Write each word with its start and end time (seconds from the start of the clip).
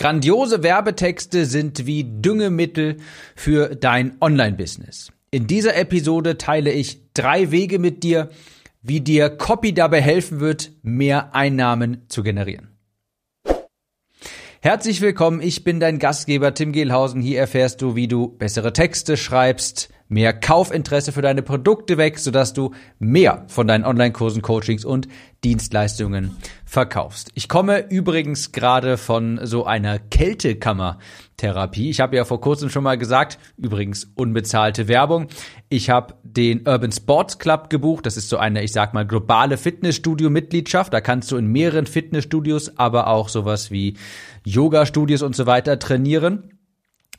Grandiose 0.00 0.62
Werbetexte 0.62 1.44
sind 1.44 1.84
wie 1.84 2.04
Düngemittel 2.04 2.96
für 3.36 3.76
dein 3.76 4.16
Online-Business. 4.22 5.12
In 5.30 5.46
dieser 5.46 5.76
Episode 5.76 6.38
teile 6.38 6.72
ich 6.72 7.12
drei 7.12 7.50
Wege 7.50 7.78
mit 7.78 8.02
dir, 8.02 8.30
wie 8.80 9.02
dir 9.02 9.28
Copy 9.28 9.74
dabei 9.74 10.00
helfen 10.00 10.40
wird, 10.40 10.72
mehr 10.80 11.34
Einnahmen 11.34 12.06
zu 12.08 12.22
generieren. 12.22 12.70
Herzlich 14.62 15.02
willkommen, 15.02 15.42
ich 15.42 15.64
bin 15.64 15.80
dein 15.80 15.98
Gastgeber 15.98 16.54
Tim 16.54 16.72
Gehlhausen. 16.72 17.20
Hier 17.20 17.38
erfährst 17.38 17.82
du, 17.82 17.94
wie 17.94 18.08
du 18.08 18.26
bessere 18.26 18.72
Texte 18.72 19.18
schreibst, 19.18 19.90
mehr 20.10 20.32
Kaufinteresse 20.32 21.12
für 21.12 21.22
deine 21.22 21.40
Produkte 21.40 21.96
wächst, 21.96 22.24
sodass 22.24 22.52
du 22.52 22.72
mehr 22.98 23.44
von 23.46 23.66
deinen 23.66 23.84
Online-Kursen, 23.84 24.42
Coachings 24.42 24.84
und 24.84 25.08
Dienstleistungen 25.44 26.36
verkaufst. 26.66 27.30
Ich 27.34 27.48
komme 27.48 27.88
übrigens 27.90 28.52
gerade 28.52 28.98
von 28.98 29.40
so 29.44 29.64
einer 29.64 29.98
Kältekammertherapie. 29.98 31.90
Ich 31.90 32.00
habe 32.00 32.16
ja 32.16 32.24
vor 32.24 32.40
kurzem 32.40 32.70
schon 32.70 32.82
mal 32.82 32.98
gesagt, 32.98 33.38
übrigens 33.56 34.10
unbezahlte 34.16 34.88
Werbung. 34.88 35.28
Ich 35.68 35.90
habe 35.90 36.14
den 36.24 36.66
Urban 36.66 36.92
Sports 36.92 37.38
Club 37.38 37.70
gebucht. 37.70 38.04
Das 38.04 38.16
ist 38.16 38.28
so 38.28 38.36
eine, 38.36 38.64
ich 38.64 38.72
sag 38.72 38.92
mal, 38.92 39.06
globale 39.06 39.56
Fitnessstudio-Mitgliedschaft. 39.56 40.92
Da 40.92 41.00
kannst 41.00 41.30
du 41.30 41.36
in 41.36 41.46
mehreren 41.46 41.86
Fitnessstudios, 41.86 42.76
aber 42.76 43.06
auch 43.06 43.28
sowas 43.28 43.70
wie 43.70 43.94
Yoga-Studios 44.44 45.22
und 45.22 45.36
so 45.36 45.46
weiter 45.46 45.78
trainieren 45.78 46.49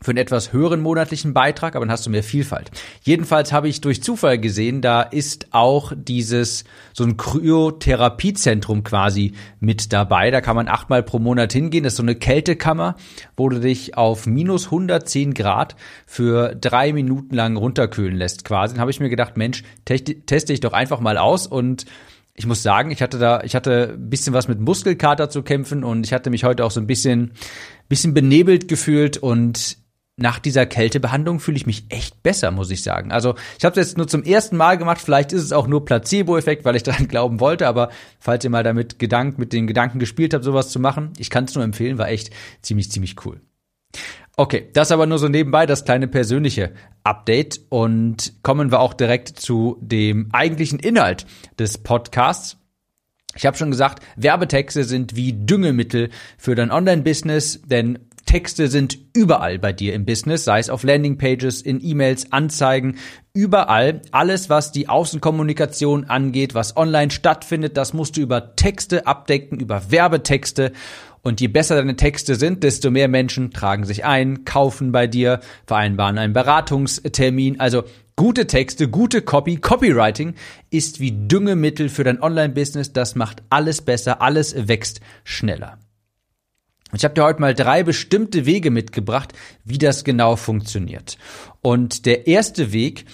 für 0.03 0.11
einen 0.11 0.17
etwas 0.17 0.51
höheren 0.51 0.81
monatlichen 0.81 1.33
Beitrag, 1.33 1.75
aber 1.75 1.85
dann 1.85 1.91
hast 1.91 2.05
du 2.05 2.09
mehr 2.09 2.23
Vielfalt. 2.23 2.71
Jedenfalls 3.03 3.53
habe 3.53 3.69
ich 3.69 3.81
durch 3.81 4.01
Zufall 4.01 4.39
gesehen, 4.39 4.81
da 4.81 5.01
ist 5.03 5.47
auch 5.51 5.93
dieses 5.95 6.63
so 6.93 7.03
ein 7.03 7.17
Kryotherapiezentrum 7.17 8.83
quasi 8.83 9.33
mit 9.59 9.93
dabei. 9.93 10.31
Da 10.31 10.41
kann 10.41 10.55
man 10.55 10.67
achtmal 10.67 11.03
pro 11.03 11.19
Monat 11.19 11.53
hingehen. 11.53 11.83
Das 11.83 11.93
ist 11.93 11.97
so 11.97 12.03
eine 12.03 12.15
Kältekammer, 12.15 12.95
wo 13.37 13.49
du 13.49 13.59
dich 13.59 13.95
auf 13.95 14.25
minus 14.25 14.65
110 14.65 15.35
Grad 15.35 15.75
für 16.07 16.55
drei 16.55 16.93
Minuten 16.93 17.35
lang 17.35 17.55
runterkühlen 17.55 18.15
lässt 18.15 18.43
quasi. 18.43 18.73
Dann 18.73 18.81
habe 18.81 18.91
ich 18.91 18.99
mir 18.99 19.09
gedacht, 19.09 19.37
Mensch, 19.37 19.63
teste 19.85 20.53
ich 20.53 20.59
doch 20.61 20.73
einfach 20.73 20.99
mal 20.99 21.17
aus 21.17 21.45
und 21.45 21.85
ich 22.33 22.47
muss 22.47 22.63
sagen, 22.63 22.91
ich 22.91 23.01
hatte 23.01 23.19
da, 23.19 23.41
ich 23.43 23.55
hatte 23.55 23.93
ein 23.93 24.09
bisschen 24.09 24.33
was 24.33 24.47
mit 24.47 24.59
Muskelkater 24.59 25.29
zu 25.29 25.43
kämpfen 25.43 25.83
und 25.83 26.05
ich 26.05 26.13
hatte 26.13 26.29
mich 26.29 26.43
heute 26.43 26.65
auch 26.65 26.71
so 26.71 26.79
ein 26.79 26.87
bisschen, 26.87 27.33
bisschen 27.89 28.13
benebelt 28.13 28.67
gefühlt 28.67 29.17
und 29.17 29.77
nach 30.21 30.39
dieser 30.39 30.65
Kältebehandlung 30.65 31.39
fühle 31.39 31.57
ich 31.57 31.65
mich 31.65 31.85
echt 31.89 32.23
besser, 32.23 32.51
muss 32.51 32.71
ich 32.71 32.83
sagen. 32.83 33.11
Also 33.11 33.35
ich 33.57 33.65
habe 33.65 33.79
es 33.79 33.87
jetzt 33.87 33.97
nur 33.97 34.07
zum 34.07 34.23
ersten 34.23 34.55
Mal 34.55 34.77
gemacht. 34.77 35.01
Vielleicht 35.01 35.33
ist 35.33 35.43
es 35.43 35.51
auch 35.51 35.67
nur 35.67 35.85
Placebo-Effekt, 35.85 36.63
weil 36.63 36.75
ich 36.75 36.83
daran 36.83 37.07
glauben 37.09 37.39
wollte. 37.39 37.67
Aber 37.67 37.89
falls 38.19 38.43
ihr 38.43 38.49
mal 38.49 38.63
damit 38.63 38.99
Gedank, 38.99 39.37
mit 39.37 39.53
den 39.53 39.67
Gedanken 39.67 39.99
gespielt 39.99 40.33
habt, 40.33 40.43
sowas 40.43 40.69
zu 40.69 40.79
machen, 40.79 41.11
ich 41.17 41.29
kann 41.29 41.45
es 41.45 41.55
nur 41.55 41.63
empfehlen. 41.63 41.97
War 41.97 42.09
echt 42.09 42.31
ziemlich, 42.61 42.91
ziemlich 42.91 43.15
cool. 43.25 43.41
Okay, 44.37 44.69
das 44.73 44.91
aber 44.91 45.05
nur 45.05 45.19
so 45.19 45.27
nebenbei, 45.27 45.65
das 45.65 45.85
kleine 45.85 46.07
persönliche 46.07 46.71
Update. 47.03 47.59
Und 47.69 48.33
kommen 48.43 48.71
wir 48.71 48.79
auch 48.79 48.93
direkt 48.93 49.27
zu 49.27 49.77
dem 49.81 50.29
eigentlichen 50.31 50.79
Inhalt 50.79 51.25
des 51.59 51.77
Podcasts. 51.77 52.57
Ich 53.35 53.45
habe 53.45 53.57
schon 53.57 53.71
gesagt, 53.71 54.03
Werbetexte 54.17 54.83
sind 54.83 55.15
wie 55.15 55.33
Düngemittel 55.33 56.09
für 56.37 56.53
dein 56.53 56.71
Online-Business, 56.71 57.61
denn 57.65 57.99
Texte 58.31 58.69
sind 58.69 58.97
überall 59.13 59.59
bei 59.59 59.73
dir 59.73 59.93
im 59.93 60.05
Business, 60.05 60.45
sei 60.45 60.59
es 60.59 60.69
auf 60.69 60.83
Landingpages, 60.83 61.61
in 61.61 61.83
E-Mails, 61.83 62.31
Anzeigen, 62.31 62.95
überall. 63.33 64.01
Alles, 64.11 64.49
was 64.49 64.71
die 64.71 64.87
Außenkommunikation 64.87 66.05
angeht, 66.05 66.55
was 66.55 66.77
online 66.77 67.11
stattfindet, 67.11 67.75
das 67.75 67.91
musst 67.91 68.15
du 68.15 68.21
über 68.21 68.55
Texte 68.55 69.05
abdecken, 69.05 69.59
über 69.59 69.91
Werbetexte. 69.91 70.71
Und 71.21 71.41
je 71.41 71.49
besser 71.49 71.75
deine 71.75 71.97
Texte 71.97 72.35
sind, 72.35 72.63
desto 72.63 72.89
mehr 72.89 73.09
Menschen 73.09 73.51
tragen 73.51 73.83
sich 73.83 74.05
ein, 74.05 74.45
kaufen 74.45 74.93
bei 74.93 75.07
dir, 75.07 75.41
vereinbaren 75.67 76.17
einen 76.17 76.31
Beratungstermin. 76.31 77.59
Also 77.59 77.83
gute 78.15 78.47
Texte, 78.47 78.87
gute 78.87 79.23
Copy, 79.23 79.57
Copywriting 79.57 80.35
ist 80.69 81.01
wie 81.01 81.11
Düngemittel 81.11 81.89
für 81.89 82.05
dein 82.05 82.23
Online-Business. 82.23 82.93
Das 82.93 83.15
macht 83.15 83.43
alles 83.49 83.81
besser, 83.81 84.21
alles 84.21 84.69
wächst 84.69 85.01
schneller. 85.25 85.79
Ich 86.93 87.03
habe 87.03 87.13
dir 87.13 87.23
heute 87.23 87.41
mal 87.41 87.53
drei 87.53 87.83
bestimmte 87.83 88.45
Wege 88.45 88.71
mitgebracht, 88.71 89.33
wie 89.63 89.77
das 89.77 90.03
genau 90.03 90.35
funktioniert. 90.35 91.17
Und 91.61 92.05
der 92.05 92.27
erste 92.27 92.71
Weg, 92.73 93.05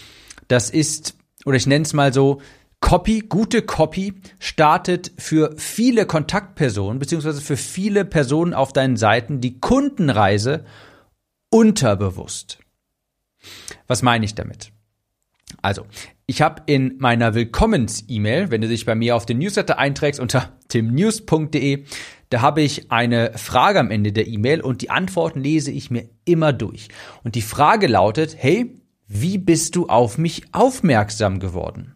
das 0.47 0.69
ist, 0.69 1.15
oder 1.45 1.57
ich 1.57 1.67
nenne 1.67 1.83
es 1.83 1.93
mal 1.93 2.13
so, 2.13 2.41
Copy, 2.79 3.21
gute 3.21 3.63
Copy 3.63 4.13
startet 4.39 5.11
für 5.17 5.55
viele 5.57 6.05
Kontaktpersonen 6.05 6.99
beziehungsweise 6.99 7.41
für 7.41 7.57
viele 7.57 8.05
Personen 8.05 8.53
auf 8.53 8.71
deinen 8.71 8.97
Seiten 8.97 9.41
die 9.41 9.59
Kundenreise 9.59 10.63
unterbewusst. 11.49 12.59
Was 13.88 14.03
meine 14.03 14.25
ich 14.25 14.35
damit? 14.35 14.71
Also, 15.62 15.85
ich 16.25 16.41
habe 16.41 16.63
in 16.66 16.96
meiner 16.97 17.34
Willkommens-E-Mail, 17.34 18.52
wenn 18.52 18.62
du 18.62 18.68
dich 18.68 18.85
bei 18.85 18.96
mir 18.96 19.16
auf 19.16 19.25
den 19.25 19.40
Newsletter 19.40 19.80
einträgst 19.80 20.19
unter 20.19 20.58
timnews.de, 20.68 21.85
da 22.30 22.41
habe 22.41 22.62
ich 22.62 22.91
eine 22.91 23.38
Frage 23.38 23.80
am 23.80 23.90
Ende 23.90 24.12
der 24.12 24.28
E-Mail 24.28 24.62
und 24.62 24.81
die 24.81 24.90
Antworten 24.90 25.40
lese 25.40 25.72
ich 25.72 25.90
mir 25.90 26.09
immer 26.25 26.52
durch. 26.52 26.90
Und 27.24 27.36
die 27.36 27.41
Frage 27.41 27.88
lautet, 27.88 28.36
hey, 28.38 28.81
wie 29.07 29.38
bist 29.38 29.78
du 29.78 29.88
auf 29.88 30.18
mich 30.18 30.53
aufmerksam 30.53 31.40
geworden? 31.40 31.96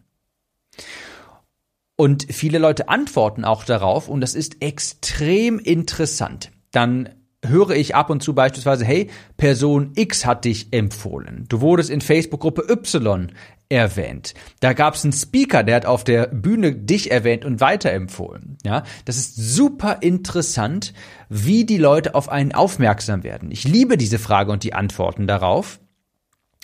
Und 1.96 2.26
viele 2.30 2.58
Leute 2.58 2.88
antworten 2.88 3.44
auch 3.44 3.64
darauf 3.64 4.08
und 4.08 4.22
das 4.22 4.34
ist 4.34 4.62
extrem 4.62 5.58
interessant. 5.58 6.50
Dann 6.70 7.10
höre 7.44 7.70
ich 7.70 7.94
ab 7.94 8.10
und 8.10 8.22
zu 8.22 8.34
beispielsweise, 8.34 8.84
hey, 8.84 9.10
Person 9.36 9.92
X 9.96 10.24
hat 10.24 10.44
dich 10.44 10.72
empfohlen. 10.72 11.44
Du 11.48 11.60
wurdest 11.60 11.90
in 11.90 12.00
Facebook-Gruppe 12.00 12.66
Y 12.70 13.32
erwähnt. 13.68 14.34
Da 14.60 14.74
gab 14.74 14.94
es 14.94 15.04
einen 15.04 15.12
Speaker, 15.12 15.62
der 15.64 15.76
hat 15.76 15.86
auf 15.86 16.04
der 16.04 16.26
Bühne 16.28 16.74
dich 16.74 17.10
erwähnt 17.10 17.44
und 17.44 17.60
weiterempfohlen. 17.60 18.58
Ja, 18.64 18.84
das 19.06 19.16
ist 19.16 19.36
super 19.36 19.98
interessant, 20.02 20.92
wie 21.28 21.64
die 21.64 21.78
Leute 21.78 22.14
auf 22.14 22.28
einen 22.28 22.52
aufmerksam 22.52 23.24
werden. 23.24 23.50
Ich 23.50 23.64
liebe 23.64 23.96
diese 23.96 24.18
Frage 24.18 24.52
und 24.52 24.62
die 24.62 24.74
Antworten 24.74 25.26
darauf. 25.26 25.80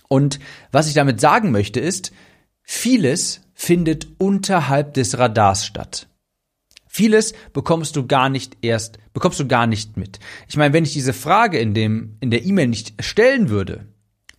Und 0.09 0.39
was 0.71 0.89
ich 0.89 0.95
damit 0.95 1.21
sagen 1.21 1.51
möchte 1.51 1.81
ist, 1.81 2.13
vieles 2.63 3.41
findet 3.55 4.07
unterhalb 4.19 4.95
des 4.95 5.19
Radars 5.19 5.67
statt. 5.67 6.08
Vieles 6.89 7.35
bekommst 7.53 7.95
du 7.97 8.07
gar 8.07 8.29
nicht 8.29 8.57
erst, 8.63 8.99
bekommst 9.13 9.39
du 9.39 9.47
gar 9.47 9.67
nicht 9.67 9.97
mit. 9.97 10.19
Ich 10.49 10.57
meine, 10.57 10.75
wenn 10.75 10.85
ich 10.85 10.95
diese 10.95 11.13
Frage 11.13 11.59
in 11.59 11.75
dem, 11.75 12.17
in 12.21 12.31
der 12.31 12.45
E-Mail 12.45 12.69
nicht 12.69 12.95
stellen 13.05 13.51
würde, 13.51 13.87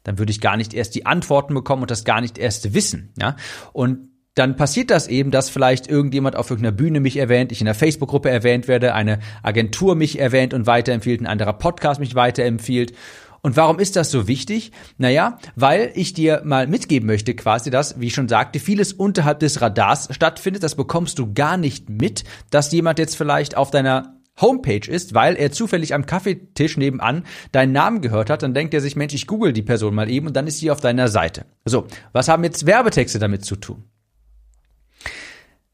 dann 0.03 0.17
würde 0.17 0.31
ich 0.31 0.41
gar 0.41 0.57
nicht 0.57 0.73
erst 0.73 0.95
die 0.95 1.05
Antworten 1.05 1.53
bekommen 1.53 1.83
und 1.83 1.91
das 1.91 2.03
gar 2.03 2.21
nicht 2.21 2.37
erst 2.37 2.73
wissen, 2.73 3.13
ja. 3.17 3.35
Und 3.71 4.09
dann 4.35 4.55
passiert 4.55 4.89
das 4.89 5.07
eben, 5.07 5.31
dass 5.31 5.49
vielleicht 5.49 5.87
irgendjemand 5.87 6.35
auf 6.35 6.49
irgendeiner 6.49 6.75
Bühne 6.75 7.01
mich 7.01 7.17
erwähnt, 7.17 7.51
ich 7.51 7.61
in 7.61 7.67
einer 7.67 7.75
Facebook-Gruppe 7.75 8.29
erwähnt 8.29 8.67
werde, 8.67 8.93
eine 8.93 9.19
Agentur 9.43 9.95
mich 9.95 10.17
erwähnt 10.17 10.53
und 10.53 10.65
weiterempfiehlt, 10.65 11.19
ein 11.19 11.27
anderer 11.27 11.53
Podcast 11.53 11.99
mich 11.99 12.15
weiterempfiehlt. 12.15 12.93
Und 13.41 13.57
warum 13.57 13.79
ist 13.79 13.95
das 13.95 14.11
so 14.11 14.27
wichtig? 14.27 14.71
Naja, 14.97 15.37
weil 15.55 15.91
ich 15.95 16.13
dir 16.13 16.41
mal 16.43 16.67
mitgeben 16.67 17.07
möchte, 17.07 17.35
quasi, 17.35 17.69
dass, 17.69 17.99
wie 17.99 18.07
ich 18.07 18.13
schon 18.13 18.29
sagte, 18.29 18.59
vieles 18.59 18.93
unterhalb 18.93 19.39
des 19.39 19.61
Radars 19.61 20.09
stattfindet. 20.11 20.63
Das 20.63 20.75
bekommst 20.75 21.19
du 21.19 21.33
gar 21.33 21.57
nicht 21.57 21.89
mit, 21.89 22.23
dass 22.49 22.71
jemand 22.71 22.99
jetzt 22.99 23.15
vielleicht 23.15 23.57
auf 23.57 23.71
deiner 23.71 24.19
Homepage 24.41 24.89
ist, 24.89 25.13
weil 25.13 25.35
er 25.35 25.51
zufällig 25.51 25.93
am 25.93 26.05
Kaffeetisch 26.05 26.77
nebenan 26.77 27.25
deinen 27.51 27.73
Namen 27.73 28.01
gehört 28.01 28.29
hat, 28.29 28.43
dann 28.43 28.53
denkt 28.53 28.73
er 28.73 28.81
sich, 28.81 28.95
Mensch, 28.95 29.13
ich 29.13 29.27
google 29.27 29.53
die 29.53 29.61
Person 29.61 29.95
mal 29.95 30.09
eben 30.09 30.27
und 30.27 30.35
dann 30.35 30.47
ist 30.47 30.59
sie 30.59 30.71
auf 30.71 30.79
deiner 30.79 31.07
Seite. 31.07 31.45
So, 31.65 31.87
was 32.13 32.29
haben 32.29 32.43
jetzt 32.43 32.65
Werbetexte 32.65 33.19
damit 33.19 33.45
zu 33.45 33.55
tun? 33.55 33.83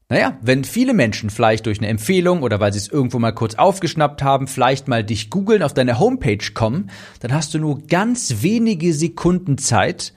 Naja, 0.08 0.38
wenn 0.40 0.62
viele 0.62 0.94
Menschen 0.94 1.30
vielleicht 1.30 1.66
durch 1.66 1.78
eine 1.78 1.88
Empfehlung 1.88 2.42
oder 2.42 2.60
weil 2.60 2.72
sie 2.72 2.78
es 2.78 2.88
irgendwo 2.88 3.18
mal 3.18 3.32
kurz 3.32 3.56
aufgeschnappt 3.56 4.22
haben, 4.22 4.46
vielleicht 4.46 4.86
mal 4.86 5.02
dich 5.02 5.30
googeln, 5.30 5.64
auf 5.64 5.74
deine 5.74 5.98
Homepage 5.98 6.52
kommen, 6.54 6.90
dann 7.20 7.32
hast 7.32 7.54
du 7.54 7.58
nur 7.58 7.84
ganz 7.88 8.36
wenige 8.42 8.92
Sekunden 8.92 9.58
Zeit, 9.58 10.12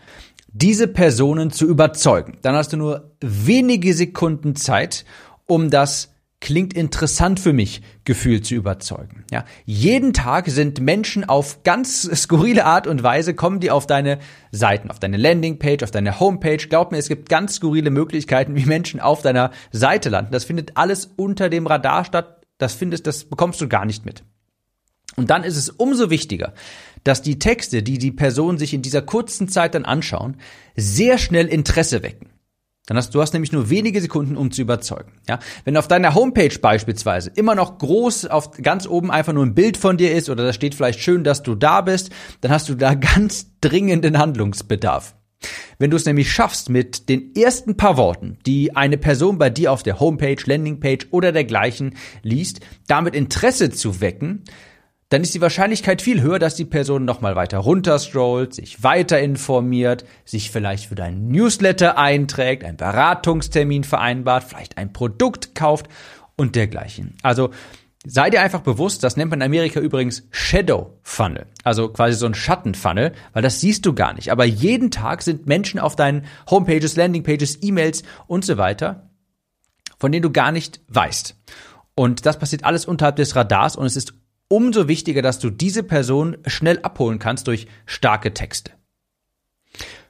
diese 0.54 0.88
Personen 0.88 1.50
zu 1.52 1.66
überzeugen. 1.68 2.38
Dann 2.44 2.56
hast 2.56 2.74
du 2.74 2.78
nur 2.78 3.16
wenige 3.20 3.96
Sekunden 3.96 4.56
Zeit, 4.56 5.06
um 5.48 5.72
das 5.72 6.14
klingt 6.42 6.74
interessant 6.74 7.40
für 7.40 7.54
mich, 7.54 7.82
Gefühl 8.06 8.42
zu 8.42 8.56
überzeugen. 8.56 9.26
Ja, 9.32 9.46
jeden 9.66 10.14
Tag 10.14 10.48
sind 10.48 10.80
Menschen 10.80 11.28
auf 11.28 11.64
ganz 11.64 12.04
skurrile 12.04 12.66
Art 12.66 12.88
und 12.88 13.04
Weise 13.04 13.34
kommen 13.34 13.60
die 13.60 13.72
auf 13.72 13.88
deine 13.88 14.20
Seiten, 14.52 14.90
auf 14.90 15.00
deine 15.00 15.18
Landingpage, 15.18 15.84
auf 15.84 15.92
deine 15.92 16.20
Homepage. 16.20 16.58
Glaub 16.58 16.92
mir, 16.92 16.98
es 16.98 17.10
gibt 17.10 17.30
ganz 17.30 17.56
skurrile 17.56 17.90
Möglichkeiten, 17.90 18.56
wie 18.56 18.66
Menschen 18.66 19.00
auf 19.00 19.22
deiner 19.22 19.52
Seite 19.72 20.10
landen. 20.10 20.32
Das 20.32 20.46
findet 20.46 20.78
alles 20.78 21.12
unter 21.18 21.50
dem 21.50 21.68
Radar 21.68 22.06
statt. 22.06 22.42
Das 22.58 22.74
findest, 22.74 23.08
das 23.08 23.26
bekommst 23.26 23.60
du 23.62 23.68
gar 23.68 23.86
nicht 23.86 24.06
mit. 24.06 24.24
Und 25.16 25.30
dann 25.30 25.44
ist 25.44 25.58
es 25.58 25.70
umso 25.70 26.10
wichtiger, 26.10 26.54
dass 27.04 27.22
die 27.22 27.40
Texte, 27.40 27.84
die 27.84 27.98
die 27.98 28.12
Personen 28.12 28.58
sich 28.58 28.74
in 28.74 28.82
dieser 28.82 29.02
kurzen 29.02 29.50
Zeit 29.50 29.76
dann 29.76 29.86
anschauen, 29.86 30.38
sehr 30.76 31.18
schnell 31.18 31.48
Interesse 31.48 32.04
wecken. 32.04 32.30
Dann 32.90 32.98
hast 32.98 33.14
du 33.14 33.22
hast 33.22 33.34
nämlich 33.34 33.52
nur 33.52 33.70
wenige 33.70 34.02
Sekunden, 34.02 34.36
um 34.36 34.50
zu 34.50 34.64
überzeugen. 34.64 35.12
Ja, 35.28 35.38
wenn 35.64 35.78
auf 35.78 35.88
deiner 35.88 36.16
Homepage 36.16 36.58
beispielsweise 36.60 37.32
immer 37.36 37.54
noch 37.54 37.78
groß 37.78 38.26
auf 38.26 38.50
ganz 38.64 38.88
oben 38.88 39.12
einfach 39.12 39.32
nur 39.32 39.46
ein 39.46 39.54
Bild 39.54 39.78
von 39.78 39.98
dir 39.98 40.12
ist 40.12 40.28
oder 40.28 40.44
da 40.44 40.54
steht 40.54 40.74
vielleicht 40.74 41.00
schön, 41.00 41.24
dass 41.24 41.44
du 41.44 41.54
da 41.54 41.82
bist, 41.82 42.10
dann 42.42 42.52
hast 42.52 42.68
du 42.68 42.74
da 42.74 42.94
ganz 42.96 43.52
dringenden 43.62 44.18
Handlungsbedarf. 44.18 45.16
Wenn 45.78 45.92
du 45.92 45.98
es 45.98 46.06
nämlich 46.06 46.32
schaffst, 46.32 46.70
mit 46.70 47.10
den 47.10 47.36
ersten 47.36 47.78
paar 47.78 47.96
Worten, 47.96 48.40
die 48.48 48.76
eine 48.76 48.98
Person 48.98 49.38
bei 49.38 49.52
dir 49.52 49.72
auf 49.72 49.84
der 49.84 50.00
Homepage, 50.00 50.42
Landingpage 50.44 51.10
oder 51.12 51.32
dergleichen 51.32 51.96
liest, 52.24 52.62
damit 52.88 53.14
Interesse 53.14 53.70
zu 53.70 54.02
wecken, 54.02 54.46
dann 55.10 55.24
ist 55.24 55.34
die 55.34 55.42
Wahrscheinlichkeit 55.42 56.04
viel 56.04 56.22
höher, 56.22 56.38
dass 56.38 56.56
die 56.56 56.66
Person 56.66 57.04
nochmal 57.04 57.36
weiter 57.36 57.58
runterscrollt, 57.58 58.54
sich 58.54 58.84
weiter 58.84 59.20
informiert, 59.20 60.06
sich 60.24 60.52
vielleicht 60.52 60.86
für 60.86 60.96
deinen 60.96 61.30
Newsletter 61.30 61.98
einträgt, 61.98 62.64
einen 62.64 62.78
Beratungstermin 62.78 63.84
vereinbart, 63.84 64.44
vielleicht 64.44 64.78
ein 64.78 64.94
Produkt 64.94 65.56
kauft 65.56 65.88
und 66.36 66.56
dergleichen. 66.56 67.16
Also 67.24 67.50
sei 68.06 68.30
dir 68.30 68.42
einfach 68.42 68.62
bewusst, 68.62 69.04
das 69.04 69.18
nennt 69.18 69.32
man 69.32 69.42
in 69.42 69.46
Amerika 69.48 69.80
übrigens 69.80 70.28
Shadow 70.30 71.00
Funnel, 71.02 71.48
also 71.64 71.90
quasi 71.90 72.16
so 72.16 72.28
ein 72.28 72.36
Schattenfunnel, 72.36 73.14
weil 73.34 73.42
das 73.42 73.60
siehst 73.60 73.88
du 73.88 73.94
gar 73.94 74.14
nicht. 74.14 74.32
Aber 74.32 74.46
jeden 74.46 74.92
Tag 74.92 75.24
sind 75.24 75.48
Menschen 75.48 75.80
auf 75.80 75.96
deinen 75.96 76.26
Homepages, 76.52 76.96
Landingpages, 76.96 77.64
E-Mails 77.64 78.04
und 78.28 78.46
so 78.46 78.58
weiter, 78.58 79.10
von 79.98 80.12
denen 80.12 80.24
du 80.24 80.32
gar 80.32 80.52
nicht 80.52 80.82
weißt. 80.88 81.36
Und 81.96 82.28
das 82.28 82.40
passiert 82.40 82.64
alles 82.64 82.86
unterhalb 82.86 83.16
des 83.16 83.36
Radars 83.36 83.76
und 83.76 83.86
es 83.86 83.98
ist 83.98 84.14
umso 84.50 84.90
wichtiger, 84.90 85.22
dass 85.22 85.40
du 85.40 85.50
diese 85.50 85.84
Person 85.84 86.38
schnell 86.46 86.80
abholen 86.82 87.20
kannst 87.20 87.48
durch 87.48 87.68
starke 87.86 88.34
Texte. 88.34 88.72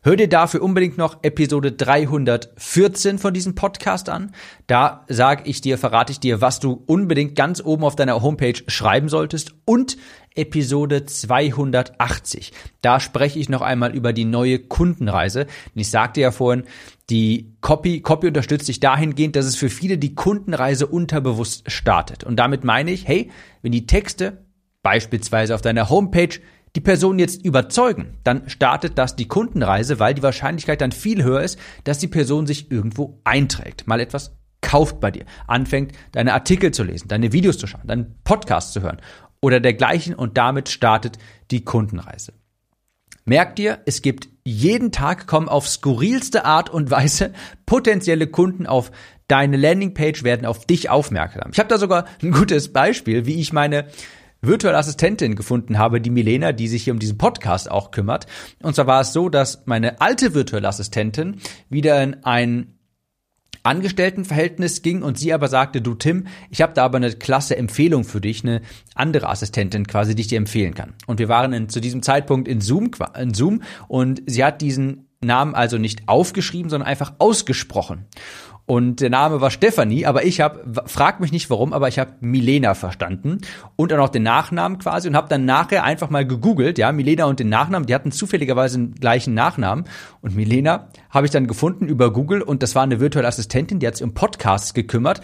Hör 0.02 0.16
dir 0.16 0.30
dafür 0.30 0.62
unbedingt 0.62 0.98
noch 0.98 1.24
Episode 1.24 1.74
314 1.74 3.20
von 3.20 3.34
diesem 3.34 3.54
Podcast 3.54 4.08
an. 4.08 4.32
Da 4.66 5.04
sage 5.10 5.44
ich 5.46 5.60
dir, 5.60 5.78
verrate 5.78 6.14
ich 6.14 6.22
dir, 6.22 6.40
was 6.40 6.62
du 6.62 6.82
unbedingt 6.88 7.36
ganz 7.36 7.62
oben 7.62 7.84
auf 7.84 7.98
deiner 7.98 8.22
Homepage 8.22 8.62
schreiben 8.68 9.10
solltest. 9.10 9.56
Und 9.66 9.98
Episode 10.36 11.06
280. 11.06 12.54
Da 12.82 13.02
spreche 13.02 13.40
ich 13.40 13.50
noch 13.50 13.62
einmal 13.62 13.94
über 13.94 14.14
die 14.14 14.24
neue 14.24 14.60
Kundenreise. 14.60 15.42
Und 15.76 15.82
ich 15.82 15.90
sagte 15.90 16.22
ja 16.22 16.32
vorhin, 16.32 16.64
die 17.10 17.56
Copy, 17.62 18.02
Copy 18.02 18.28
unterstützt 18.28 18.68
dich 18.68 18.80
dahingehend, 18.80 19.36
dass 19.36 19.46
es 19.46 19.56
für 19.56 19.70
viele 19.70 19.98
die 19.98 20.16
Kundenreise 20.16 20.88
unterbewusst 20.88 21.70
startet. 21.72 22.24
Und 22.24 22.38
damit 22.38 22.64
meine 22.64 22.92
ich, 22.92 23.08
hey, 23.08 23.32
wenn 23.62 23.72
die 23.72 23.88
Texte 23.88 24.46
beispielsweise 24.84 25.56
auf 25.56 25.62
deiner 25.62 25.90
Homepage 25.90 26.40
die 26.76 26.82
Person 26.82 27.18
jetzt 27.18 27.44
überzeugen, 27.44 28.18
dann 28.24 28.48
startet 28.48 28.98
das 28.98 29.16
die 29.16 29.28
Kundenreise, 29.28 30.00
weil 30.00 30.14
die 30.14 30.24
Wahrscheinlichkeit 30.24 30.82
dann 30.82 30.92
viel 30.92 31.24
höher 31.24 31.42
ist, 31.42 31.58
dass 31.84 31.98
die 31.98 32.08
Person 32.08 32.46
sich 32.46 32.72
irgendwo 32.72 33.20
einträgt, 33.24 33.88
mal 33.88 34.00
etwas 34.00 34.38
kauft 34.62 35.00
bei 35.00 35.10
dir, 35.10 35.26
anfängt, 35.48 35.94
deine 36.12 36.34
Artikel 36.34 36.72
zu 36.72 36.84
lesen, 36.84 37.08
deine 37.08 37.32
Videos 37.32 37.58
zu 37.58 37.66
schauen, 37.66 37.88
deinen 37.88 38.16
Podcast 38.24 38.74
zu 38.74 38.82
hören 38.82 39.02
oder 39.42 39.60
dergleichen 39.60 40.14
und 40.14 40.38
damit 40.38 40.70
startet 40.70 41.18
die 41.50 41.64
Kundenreise. 41.64 42.34
Merkt 43.30 43.60
dir, 43.60 43.78
es 43.86 44.02
gibt 44.02 44.28
jeden 44.44 44.92
Tag 44.92 45.28
kommen 45.28 45.50
auf 45.50 45.70
skurrilste 45.70 46.46
Art 46.46 46.72
und 46.72 46.90
Weise 46.90 47.32
potenzielle 47.68 48.26
Kunden 48.26 48.66
auf 48.66 48.92
deine 49.28 49.56
Landingpage 49.56 50.24
werden 50.24 50.48
auf 50.48 50.66
dich 50.66 50.90
aufmerksam. 50.90 51.52
Ich 51.54 51.60
habe 51.60 51.70
da 51.70 51.78
sogar 51.78 52.06
ein 52.24 52.32
gutes 52.32 52.74
Beispiel, 52.74 53.28
wie 53.28 53.40
ich 53.40 53.54
meine 53.54 53.86
virtuelle 54.42 54.80
Assistentin 54.80 55.36
gefunden 55.36 55.78
habe, 55.78 56.02
die 56.02 56.10
Milena, 56.10 56.54
die 56.54 56.68
sich 56.68 56.86
hier 56.86 56.94
um 56.94 56.98
diesen 56.98 57.20
Podcast 57.20 57.70
auch 57.70 57.92
kümmert. 57.92 58.26
Und 58.64 58.74
zwar 58.74 58.88
war 58.88 59.02
es 59.02 59.14
so, 59.14 59.30
dass 59.30 59.62
meine 59.68 60.02
alte 60.02 60.34
virtuelle 60.34 60.68
Assistentin 60.68 61.40
wieder 61.70 62.02
in 62.02 62.24
ein 62.24 62.79
Angestelltenverhältnis 63.70 64.82
ging 64.82 65.04
und 65.04 65.18
sie 65.18 65.32
aber 65.32 65.48
sagte, 65.48 65.82
du 65.82 65.94
Tim, 65.94 66.26
ich 66.50 66.62
habe 66.62 66.74
da 66.74 66.84
aber 66.84 66.98
eine 66.98 67.12
klasse 67.14 67.56
Empfehlung 67.56 68.04
für 68.04 68.20
dich, 68.20 68.44
eine 68.44 68.62
andere 68.96 69.30
Assistentin 69.30 69.86
quasi, 69.86 70.16
die 70.16 70.22
ich 70.22 70.28
dir 70.28 70.40
empfehlen 70.40 70.74
kann. 70.74 70.96
Und 71.06 71.20
wir 71.20 71.30
waren 71.30 71.54
in, 71.54 71.70
zu 71.70 71.80
diesem 71.80 72.02
Zeitpunkt 72.02 72.48
in 72.48 72.62
Zoom, 72.62 72.92
in 73.18 73.34
Zoom 73.34 73.62
und 73.88 74.24
sie 74.26 74.44
hat 74.44 74.62
diesen 74.62 75.08
Namen 75.22 75.54
also 75.54 75.78
nicht 75.78 76.08
aufgeschrieben, 76.08 76.70
sondern 76.70 76.88
einfach 76.88 77.14
ausgesprochen. 77.20 78.06
Und 78.70 79.02
der 79.02 79.10
Name 79.10 79.42
war 79.42 79.50
Stefanie, 79.50 80.06
aber 80.06 80.26
ich 80.26 80.42
habe, 80.42 80.84
frag 80.86 81.20
mich 81.20 81.32
nicht 81.32 81.50
warum, 81.50 81.74
aber 81.74 81.88
ich 81.88 81.98
habe 81.98 82.12
Milena 82.20 82.76
verstanden 82.76 83.40
und 83.76 83.92
dann 83.92 84.00
auch 84.00 84.10
den 84.10 84.22
Nachnamen 84.22 84.78
quasi 84.78 85.08
und 85.08 85.16
habe 85.16 85.28
dann 85.28 85.44
nachher 85.44 85.84
einfach 85.84 86.12
mal 86.12 86.24
gegoogelt, 86.24 86.78
ja, 86.78 86.92
Milena 86.92 87.26
und 87.26 87.40
den 87.40 87.50
Nachnamen, 87.50 87.88
die 87.88 87.96
hatten 87.96 88.12
zufälligerweise 88.12 88.78
den 88.78 88.94
gleichen 88.94 89.34
Nachnamen. 89.34 89.86
Und 90.22 90.36
Milena 90.36 90.90
habe 91.10 91.26
ich 91.26 91.32
dann 91.32 91.48
gefunden 91.48 91.88
über 91.88 92.14
Google 92.14 92.44
und 92.44 92.62
das 92.62 92.76
war 92.76 92.84
eine 92.84 93.00
virtuelle 93.00 93.28
Assistentin, 93.28 93.80
die 93.80 93.88
hat 93.88 93.96
sich 93.96 94.04
um 94.04 94.14
Podcasts 94.14 94.76
gekümmert 94.76 95.22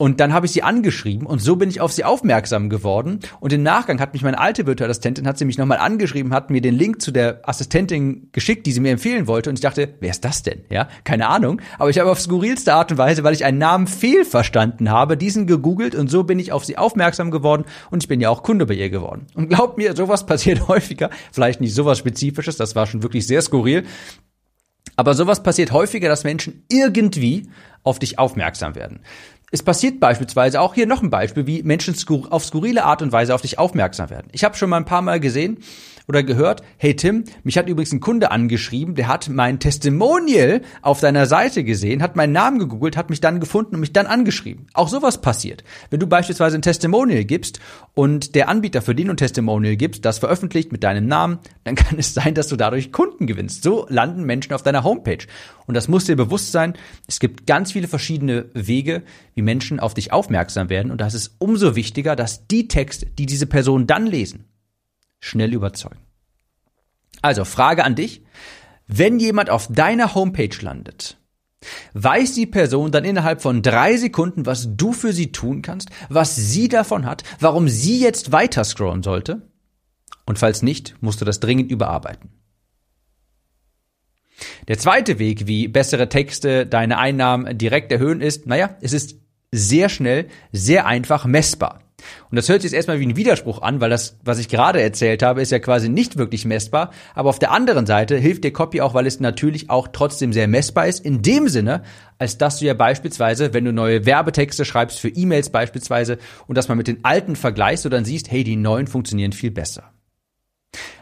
und 0.00 0.18
dann 0.18 0.32
habe 0.32 0.46
ich 0.46 0.52
sie 0.52 0.62
angeschrieben 0.62 1.26
und 1.26 1.40
so 1.40 1.56
bin 1.56 1.68
ich 1.68 1.82
auf 1.82 1.92
sie 1.92 2.04
aufmerksam 2.04 2.70
geworden. 2.70 3.20
Und 3.38 3.52
im 3.52 3.62
Nachgang 3.62 4.00
hat 4.00 4.14
mich 4.14 4.22
meine 4.22 4.38
alte 4.38 4.64
virtuelle 4.64 4.92
Assistentin, 4.92 5.26
hat 5.26 5.36
sie 5.36 5.44
mich 5.44 5.58
nochmal 5.58 5.76
angeschrieben, 5.76 6.32
hat 6.32 6.48
mir 6.48 6.62
den 6.62 6.74
Link 6.74 7.02
zu 7.02 7.10
der 7.10 7.46
Assistentin 7.46 8.30
geschickt, 8.32 8.64
die 8.64 8.72
sie 8.72 8.80
mir 8.80 8.92
empfehlen 8.92 9.26
wollte. 9.26 9.50
Und 9.50 9.56
ich 9.56 9.60
dachte, 9.60 9.92
wer 10.00 10.08
ist 10.08 10.24
das 10.24 10.42
denn? 10.42 10.62
Ja, 10.70 10.88
keine 11.04 11.28
Ahnung. 11.28 11.60
Aber 11.78 11.90
ich 11.90 11.98
habe 11.98 12.10
auf 12.10 12.18
skurrilste 12.18 12.72
Art 12.72 12.90
und 12.90 12.96
Weise, 12.96 13.24
weil 13.24 13.34
ich 13.34 13.44
einen 13.44 13.58
Namen 13.58 13.86
fehlverstanden 13.86 14.88
habe, 14.88 15.18
diesen 15.18 15.46
gegoogelt 15.46 15.94
und 15.94 16.08
so 16.08 16.24
bin 16.24 16.38
ich 16.38 16.50
auf 16.50 16.64
sie 16.64 16.78
aufmerksam 16.78 17.30
geworden 17.30 17.66
und 17.90 18.02
ich 18.02 18.08
bin 18.08 18.22
ja 18.22 18.30
auch 18.30 18.42
Kunde 18.42 18.64
bei 18.64 18.74
ihr 18.74 18.88
geworden. 18.88 19.26
Und 19.34 19.50
glaubt 19.50 19.76
mir, 19.76 19.94
sowas 19.94 20.24
passiert 20.24 20.66
häufiger. 20.68 21.10
Vielleicht 21.30 21.60
nicht 21.60 21.74
sowas 21.74 21.98
Spezifisches, 21.98 22.56
das 22.56 22.74
war 22.74 22.86
schon 22.86 23.02
wirklich 23.02 23.26
sehr 23.26 23.42
skurril. 23.42 23.84
Aber 24.96 25.12
sowas 25.12 25.42
passiert 25.42 25.72
häufiger, 25.72 26.08
dass 26.08 26.24
Menschen 26.24 26.64
irgendwie 26.70 27.50
auf 27.82 27.98
dich 27.98 28.18
aufmerksam 28.18 28.74
werden. 28.74 29.00
Es 29.52 29.64
passiert 29.64 29.98
beispielsweise 29.98 30.60
auch 30.60 30.74
hier 30.74 30.86
noch 30.86 31.02
ein 31.02 31.10
Beispiel, 31.10 31.46
wie 31.46 31.64
Menschen 31.64 31.96
auf 32.30 32.44
skurrile 32.44 32.84
Art 32.84 33.02
und 33.02 33.10
Weise 33.10 33.34
auf 33.34 33.42
dich 33.42 33.58
aufmerksam 33.58 34.08
werden. 34.08 34.28
Ich 34.30 34.44
habe 34.44 34.56
schon 34.56 34.70
mal 34.70 34.76
ein 34.76 34.84
paar 34.84 35.02
Mal 35.02 35.18
gesehen 35.18 35.58
oder 36.10 36.24
gehört, 36.24 36.62
hey 36.76 36.96
Tim, 36.96 37.22
mich 37.44 37.56
hat 37.56 37.68
übrigens 37.68 37.92
ein 37.92 38.00
Kunde 38.00 38.32
angeschrieben, 38.32 38.96
der 38.96 39.06
hat 39.06 39.28
mein 39.28 39.60
Testimonial 39.60 40.60
auf 40.82 40.98
deiner 40.98 41.26
Seite 41.26 41.62
gesehen, 41.62 42.02
hat 42.02 42.16
meinen 42.16 42.32
Namen 42.32 42.58
gegoogelt, 42.58 42.96
hat 42.96 43.10
mich 43.10 43.20
dann 43.20 43.38
gefunden 43.38 43.76
und 43.76 43.80
mich 43.80 43.92
dann 43.92 44.06
angeschrieben. 44.06 44.66
Auch 44.74 44.88
sowas 44.88 45.20
passiert. 45.20 45.62
Wenn 45.88 46.00
du 46.00 46.08
beispielsweise 46.08 46.58
ein 46.58 46.62
Testimonial 46.62 47.24
gibst 47.24 47.60
und 47.94 48.34
der 48.34 48.48
Anbieter, 48.48 48.82
für 48.82 48.96
den 48.96 49.06
du 49.06 49.12
ein 49.12 49.18
Testimonial 49.18 49.76
gibst, 49.76 50.04
das 50.04 50.18
veröffentlicht 50.18 50.72
mit 50.72 50.82
deinem 50.82 51.06
Namen, 51.06 51.38
dann 51.62 51.76
kann 51.76 51.96
es 51.96 52.12
sein, 52.12 52.34
dass 52.34 52.48
du 52.48 52.56
dadurch 52.56 52.90
Kunden 52.90 53.28
gewinnst. 53.28 53.62
So 53.62 53.86
landen 53.88 54.24
Menschen 54.24 54.52
auf 54.52 54.64
deiner 54.64 54.82
Homepage. 54.82 55.26
Und 55.68 55.74
das 55.74 55.86
muss 55.86 56.06
dir 56.06 56.16
bewusst 56.16 56.50
sein. 56.50 56.74
Es 57.06 57.20
gibt 57.20 57.46
ganz 57.46 57.70
viele 57.70 57.86
verschiedene 57.86 58.46
Wege, 58.54 59.04
wie 59.36 59.42
Menschen 59.42 59.78
auf 59.78 59.94
dich 59.94 60.12
aufmerksam 60.12 60.70
werden. 60.70 60.90
Und 60.90 61.00
das 61.00 61.14
ist 61.14 61.36
umso 61.38 61.76
wichtiger, 61.76 62.16
dass 62.16 62.48
die 62.48 62.66
Texte, 62.66 63.06
die 63.06 63.26
diese 63.26 63.46
Personen 63.46 63.86
dann 63.86 64.08
lesen, 64.08 64.46
schnell 65.20 65.54
überzeugen. 65.54 66.00
Also 67.22 67.44
Frage 67.44 67.84
an 67.84 67.94
dich. 67.94 68.22
Wenn 68.86 69.20
jemand 69.20 69.50
auf 69.50 69.68
deiner 69.68 70.14
Homepage 70.14 70.56
landet, 70.60 71.16
weiß 71.94 72.34
die 72.34 72.46
Person 72.46 72.90
dann 72.90 73.04
innerhalb 73.04 73.40
von 73.40 73.62
drei 73.62 73.96
Sekunden, 73.96 74.46
was 74.46 74.76
du 74.76 74.92
für 74.92 75.12
sie 75.12 75.30
tun 75.30 75.62
kannst, 75.62 75.90
was 76.08 76.34
sie 76.34 76.68
davon 76.68 77.06
hat, 77.06 77.22
warum 77.38 77.68
sie 77.68 78.00
jetzt 78.00 78.32
weiter 78.32 78.64
scrollen 78.64 79.02
sollte? 79.02 79.42
Und 80.26 80.38
falls 80.38 80.62
nicht, 80.62 80.96
musst 81.00 81.20
du 81.20 81.24
das 81.24 81.40
dringend 81.40 81.70
überarbeiten. 81.70 82.30
Der 84.68 84.78
zweite 84.78 85.18
Weg, 85.18 85.46
wie 85.46 85.68
bessere 85.68 86.08
Texte 86.08 86.66
deine 86.66 86.98
Einnahmen 86.98 87.58
direkt 87.58 87.92
erhöhen, 87.92 88.20
ist, 88.20 88.46
naja, 88.46 88.76
es 88.80 88.92
ist 88.92 89.16
sehr 89.52 89.88
schnell, 89.88 90.28
sehr 90.52 90.86
einfach 90.86 91.26
messbar. 91.26 91.80
Und 92.30 92.36
das 92.36 92.48
hört 92.48 92.62
sich 92.62 92.70
jetzt 92.70 92.76
erstmal 92.76 93.00
wie 93.00 93.06
ein 93.06 93.16
Widerspruch 93.16 93.62
an, 93.62 93.80
weil 93.80 93.90
das, 93.90 94.18
was 94.24 94.38
ich 94.38 94.48
gerade 94.48 94.80
erzählt 94.80 95.22
habe, 95.22 95.42
ist 95.42 95.52
ja 95.52 95.58
quasi 95.58 95.88
nicht 95.88 96.16
wirklich 96.16 96.44
messbar. 96.44 96.90
Aber 97.14 97.28
auf 97.28 97.38
der 97.38 97.52
anderen 97.52 97.86
Seite 97.86 98.16
hilft 98.16 98.44
dir 98.44 98.52
Copy 98.52 98.80
auch, 98.80 98.94
weil 98.94 99.06
es 99.06 99.20
natürlich 99.20 99.70
auch 99.70 99.88
trotzdem 99.92 100.32
sehr 100.32 100.48
messbar 100.48 100.86
ist. 100.86 101.04
In 101.04 101.22
dem 101.22 101.48
Sinne, 101.48 101.82
als 102.18 102.38
dass 102.38 102.58
du 102.58 102.66
ja 102.66 102.74
beispielsweise, 102.74 103.54
wenn 103.54 103.64
du 103.64 103.72
neue 103.72 104.06
Werbetexte 104.06 104.64
schreibst 104.64 105.00
für 105.00 105.08
E-Mails 105.08 105.50
beispielsweise 105.50 106.18
und 106.46 106.56
das 106.56 106.68
mal 106.68 106.74
mit 106.74 106.88
den 106.88 107.04
alten 107.04 107.36
vergleichst, 107.36 107.84
du 107.84 107.88
dann 107.88 108.04
siehst, 108.04 108.30
hey, 108.30 108.44
die 108.44 108.56
neuen 108.56 108.86
funktionieren 108.86 109.32
viel 109.32 109.50
besser. 109.50 109.92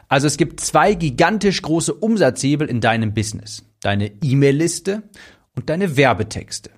Also 0.08 0.26
es 0.26 0.38
gibt 0.38 0.60
zwei 0.60 0.94
gigantisch 0.94 1.60
große 1.60 1.92
Umsatzhebel 1.92 2.68
in 2.68 2.80
deinem 2.80 3.12
Business. 3.12 3.62
Deine 3.80 4.10
E-Mail-Liste 4.22 5.02
und 5.54 5.68
deine 5.68 5.96
Werbetexte. 5.96 6.70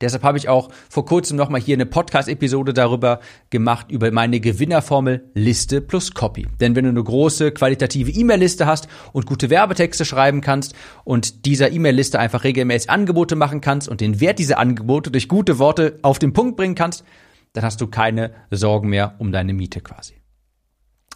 Deshalb 0.00 0.22
habe 0.22 0.38
ich 0.38 0.48
auch 0.48 0.70
vor 0.88 1.04
kurzem 1.04 1.36
nochmal 1.36 1.60
hier 1.60 1.76
eine 1.76 1.86
Podcast-Episode 1.86 2.72
darüber 2.72 3.20
gemacht, 3.50 3.90
über 3.90 4.10
meine 4.10 4.40
Gewinnerformel 4.40 5.30
Liste 5.34 5.80
plus 5.80 6.14
Copy. 6.14 6.46
Denn 6.60 6.74
wenn 6.74 6.84
du 6.84 6.90
eine 6.90 7.04
große 7.04 7.52
qualitative 7.52 8.10
E-Mail-Liste 8.10 8.66
hast 8.66 8.88
und 9.12 9.26
gute 9.26 9.50
Werbetexte 9.50 10.04
schreiben 10.04 10.40
kannst 10.40 10.74
und 11.04 11.44
dieser 11.44 11.70
E-Mail-Liste 11.70 12.18
einfach 12.18 12.44
regelmäßig 12.44 12.90
Angebote 12.90 13.36
machen 13.36 13.60
kannst 13.60 13.88
und 13.88 14.00
den 14.00 14.20
Wert 14.20 14.38
dieser 14.38 14.58
Angebote 14.58 15.10
durch 15.10 15.28
gute 15.28 15.58
Worte 15.58 15.98
auf 16.02 16.18
den 16.18 16.32
Punkt 16.32 16.56
bringen 16.56 16.74
kannst, 16.74 17.04
dann 17.52 17.64
hast 17.64 17.80
du 17.80 17.86
keine 17.86 18.32
Sorgen 18.50 18.88
mehr 18.88 19.16
um 19.18 19.32
deine 19.32 19.52
Miete 19.52 19.80
quasi. 19.80 20.19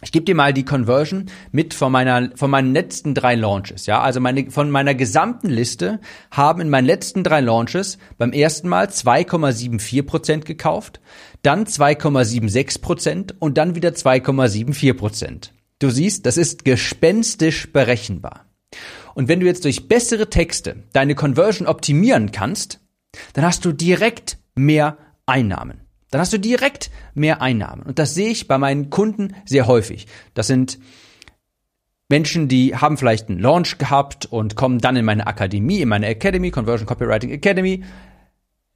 Ich 0.01 0.11
gebe 0.11 0.25
dir 0.25 0.35
mal 0.35 0.53
die 0.53 0.65
Conversion 0.65 1.27
mit 1.51 1.73
von 1.73 1.91
meiner 1.91 2.29
von 2.35 2.51
meinen 2.51 2.73
letzten 2.73 3.13
drei 3.13 3.35
Launches, 3.35 3.85
ja? 3.85 4.01
Also 4.01 4.19
meine 4.19 4.51
von 4.51 4.69
meiner 4.69 4.93
gesamten 4.93 5.49
Liste 5.49 6.01
haben 6.31 6.59
in 6.59 6.69
meinen 6.69 6.85
letzten 6.85 7.23
drei 7.23 7.39
Launches 7.39 7.97
beim 8.17 8.33
ersten 8.33 8.67
Mal 8.67 8.87
2,74 8.87 10.03
Prozent 10.03 10.45
gekauft, 10.45 10.99
dann 11.43 11.65
2,76 11.65 12.81
Prozent 12.81 13.35
und 13.39 13.57
dann 13.57 13.75
wieder 13.75 13.89
2,74 13.91 14.93
Prozent. 14.95 15.53
Du 15.79 15.89
siehst, 15.89 16.25
das 16.25 16.37
ist 16.37 16.65
gespenstisch 16.65 17.71
berechenbar. 17.71 18.45
Und 19.13 19.29
wenn 19.29 19.39
du 19.39 19.45
jetzt 19.45 19.63
durch 19.63 19.87
bessere 19.87 20.29
Texte 20.29 20.83
deine 20.91 21.15
Conversion 21.15 21.67
optimieren 21.67 22.31
kannst, 22.31 22.81
dann 23.33 23.45
hast 23.45 23.63
du 23.63 23.71
direkt 23.71 24.37
mehr 24.55 24.97
Einnahmen. 25.25 25.84
Dann 26.15 26.21
hast 26.21 26.31
du 26.31 26.39
direkt 26.39 26.91
mehr 27.13 27.41
Einnahmen. 27.41 27.83
Und 27.83 27.99
das 27.99 28.13
sehe 28.13 28.29
ich 28.29 28.47
bei 28.47 28.57
meinen 28.57 28.89
Kunden 28.89 29.35
sehr 29.43 29.67
häufig. 29.67 30.07
Das 30.33 30.47
sind 30.47 30.79
Menschen, 32.07 32.47
die 32.47 32.73
haben 32.73 32.95
vielleicht 32.95 33.27
einen 33.27 33.41
Launch 33.41 33.77
gehabt 33.79 34.25
und 34.25 34.55
kommen 34.55 34.79
dann 34.79 34.95
in 34.95 35.03
meine 35.03 35.27
Akademie, 35.27 35.81
in 35.81 35.89
meine 35.89 36.07
Academy, 36.07 36.51
Conversion 36.51 36.87
Copywriting 36.87 37.31
Academy, 37.31 37.83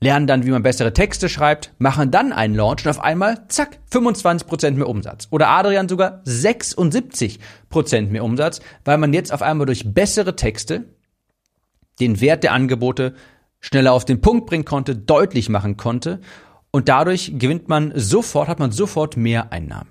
lernen 0.01 0.27
dann, 0.27 0.45
wie 0.45 0.51
man 0.51 0.63
bessere 0.63 0.91
Texte 0.91 1.29
schreibt, 1.29 1.71
machen 1.77 2.11
dann 2.11 2.33
einen 2.33 2.55
Launch 2.55 2.85
und 2.85 2.89
auf 2.89 2.99
einmal, 2.99 3.47
zack, 3.47 3.79
25% 3.89 4.71
mehr 4.71 4.89
Umsatz. 4.89 5.29
Oder 5.31 5.47
Adrian 5.47 5.87
sogar 5.87 6.21
76% 6.25 7.39
mehr 8.09 8.25
Umsatz, 8.25 8.59
weil 8.83 8.97
man 8.97 9.13
jetzt 9.13 9.31
auf 9.31 9.43
einmal 9.43 9.65
durch 9.65 9.93
bessere 9.93 10.35
Texte 10.35 10.89
den 12.01 12.19
Wert 12.19 12.43
der 12.43 12.51
Angebote 12.51 13.15
schneller 13.61 13.93
auf 13.93 14.03
den 14.03 14.19
Punkt 14.19 14.45
bringen 14.45 14.65
konnte, 14.65 14.97
deutlich 14.97 15.47
machen 15.47 15.77
konnte 15.77 16.19
und 16.71 16.89
dadurch 16.89 17.33
gewinnt 17.37 17.67
man 17.67 17.91
sofort, 17.95 18.47
hat 18.47 18.59
man 18.59 18.71
sofort 18.71 19.17
mehr 19.17 19.51
Einnahmen. 19.51 19.89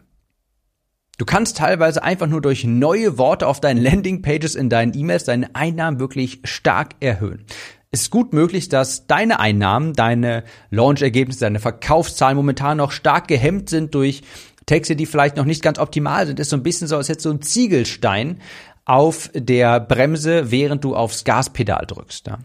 Du 1.19 1.25
kannst 1.25 1.57
teilweise 1.57 2.03
einfach 2.05 2.29
nur 2.29 2.41
durch 2.41 2.63
neue 2.65 3.19
Worte 3.19 3.49
auf 3.49 3.59
deinen 3.61 3.83
Landingpages 3.83 4.55
in 4.55 4.69
deinen 4.71 4.97
E-Mails 4.97 5.25
deine 5.25 5.55
Einnahmen 5.57 5.99
wirklich 5.99 6.41
stark 6.45 6.95
erhöhen. 7.01 7.45
Es 7.91 8.03
ist 8.03 8.11
gut 8.11 8.33
möglich, 8.33 8.69
dass 8.69 9.07
deine 9.07 9.41
Einnahmen, 9.41 9.95
deine 9.95 10.45
Launch-Ergebnisse, 10.71 11.41
deine 11.41 11.59
Verkaufszahlen 11.59 12.37
momentan 12.37 12.77
noch 12.77 12.93
stark 12.93 13.27
gehemmt 13.27 13.69
sind 13.69 13.95
durch 13.95 14.23
Texte, 14.67 14.95
die 14.95 15.07
vielleicht 15.07 15.37
noch 15.37 15.47
nicht 15.47 15.63
ganz 15.63 15.79
optimal 15.79 16.27
sind. 16.27 16.39
Ist 16.39 16.51
so 16.51 16.57
ein 16.57 16.63
bisschen 16.63 16.87
so, 16.87 16.97
als 16.97 17.09
hättest 17.09 17.25
du 17.27 17.31
einen 17.31 17.43
Ziegelstein 17.43 18.41
auf 18.89 19.31
der 19.35 19.81
Bremse, 19.81 20.51
während 20.51 20.85
du 20.85 20.97
aufs 20.97 21.25
Gaspedal 21.25 21.85
drückst. 21.87 22.27
Ja. 22.27 22.39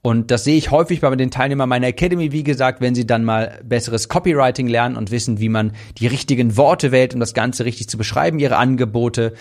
Und 0.00 0.30
das 0.30 0.44
sehe 0.44 0.56
ich 0.56 0.70
häufig 0.70 1.00
bei 1.00 1.14
den 1.16 1.30
Teilnehmern 1.30 1.68
meiner 1.68 1.88
Academy, 1.88 2.30
wie 2.30 2.44
gesagt, 2.44 2.80
wenn 2.80 2.94
sie 2.94 3.06
dann 3.06 3.24
mal 3.24 3.60
besseres 3.64 4.08
Copywriting 4.08 4.68
lernen 4.68 4.96
und 4.96 5.10
wissen, 5.10 5.40
wie 5.40 5.48
man 5.48 5.72
die 5.98 6.06
richtigen 6.06 6.56
Worte 6.56 6.92
wählt, 6.92 7.14
um 7.14 7.20
das 7.20 7.34
Ganze 7.34 7.64
richtig 7.64 7.88
zu 7.88 7.98
beschreiben, 7.98 8.38
ihre 8.38 8.56
Angebote, 8.56 9.34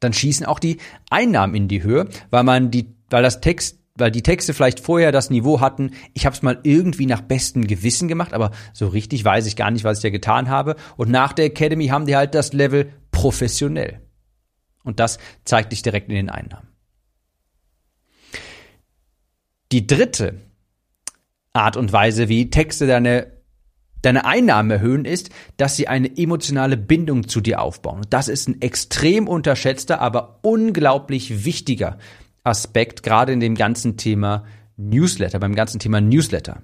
dann 0.00 0.12
schießen 0.12 0.46
auch 0.46 0.58
die 0.58 0.78
Einnahmen 1.10 1.54
in 1.54 1.68
die 1.68 1.82
Höhe, 1.82 2.08
weil 2.30 2.42
man 2.42 2.70
die, 2.70 2.94
weil 3.10 3.22
das 3.22 3.40
Text 3.40 3.78
weil 3.94 4.10
die 4.10 4.22
Texte 4.22 4.54
vielleicht 4.54 4.80
vorher 4.80 5.12
das 5.12 5.28
Niveau 5.28 5.60
hatten, 5.60 5.90
ich 6.14 6.24
habe 6.24 6.34
es 6.34 6.40
mal 6.40 6.58
irgendwie 6.62 7.04
nach 7.04 7.20
bestem 7.20 7.66
Gewissen 7.66 8.08
gemacht, 8.08 8.32
aber 8.32 8.50
so 8.72 8.88
richtig 8.88 9.22
weiß 9.22 9.46
ich 9.46 9.54
gar 9.54 9.70
nicht, 9.70 9.84
was 9.84 9.98
ich 9.98 10.02
da 10.02 10.08
getan 10.08 10.48
habe. 10.48 10.76
Und 10.96 11.10
nach 11.10 11.34
der 11.34 11.44
Academy 11.44 11.88
haben 11.88 12.06
die 12.06 12.16
halt 12.16 12.34
das 12.34 12.54
Level 12.54 12.90
professionell. 13.10 14.00
Und 14.84 15.00
das 15.00 15.18
zeigt 15.44 15.72
dich 15.72 15.82
direkt 15.82 16.08
in 16.08 16.16
den 16.16 16.30
Einnahmen. 16.30 16.68
Die 19.70 19.86
dritte 19.86 20.34
Art 21.52 21.76
und 21.76 21.92
Weise, 21.92 22.28
wie 22.28 22.50
Texte 22.50 22.86
deine, 22.86 23.26
deine 24.02 24.24
Einnahmen 24.24 24.70
erhöhen, 24.70 25.04
ist, 25.04 25.30
dass 25.56 25.76
sie 25.76 25.88
eine 25.88 26.16
emotionale 26.16 26.76
Bindung 26.76 27.28
zu 27.28 27.40
dir 27.40 27.60
aufbauen. 27.60 27.98
Und 27.98 28.12
das 28.12 28.28
ist 28.28 28.48
ein 28.48 28.60
extrem 28.60 29.28
unterschätzter, 29.28 30.00
aber 30.00 30.40
unglaublich 30.42 31.44
wichtiger 31.44 31.98
Aspekt, 32.44 33.02
gerade 33.02 33.32
in 33.32 33.40
dem 33.40 33.54
ganzen 33.54 33.96
Thema 33.96 34.44
Newsletter, 34.76 35.38
beim 35.38 35.54
ganzen 35.54 35.78
Thema 35.78 36.00
Newsletter. 36.00 36.62